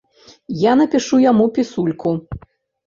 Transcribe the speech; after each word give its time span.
Я 0.61 0.73
напішу 0.81 1.21
яму 1.29 1.45
пісульку. 1.59 2.17